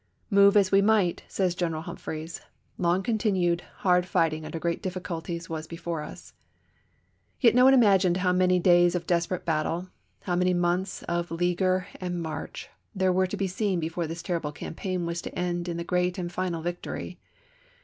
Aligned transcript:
"Move 0.31 0.57
as 0.57 0.71
we 0.71 0.81
might," 0.81 1.21
says 1.27 1.53
General 1.53 1.83
Humphreys, 1.83 2.41
"long 2.79 3.03
continued, 3.03 3.61
hard 3.85 4.03
fighting 4.07 4.43
under 4.43 4.59
gi^eat 4.59 4.81
diffi 4.81 4.99
culties 4.99 5.47
was 5.47 5.67
before 5.67 6.01
us." 6.01 6.33
Yet 7.39 7.53
no 7.53 7.65
one 7.65 7.75
imagined 7.75 8.17
how 8.17 8.33
many 8.33 8.57
days 8.57 8.95
of 8.95 9.05
desperate 9.05 9.45
battle, 9.45 9.89
how 10.21 10.35
many 10.35 10.55
months 10.55 11.03
of 11.03 11.29
leaguer 11.29 11.85
and 11.99 12.19
march, 12.19 12.67
they 12.95 13.11
were 13.11 13.27
to 13.27 13.47
see 13.47 13.75
before 13.75 14.07
this 14.07 14.23
terrible 14.23 14.51
campaign 14.51 15.05
was 15.05 15.21
to 15.21 15.37
end 15.37 15.69
in 15.69 15.77
the 15.77 15.85
gi^eat 15.85 16.17
and 16.17 16.31
final 16.31 16.63
victory. 16.63 17.19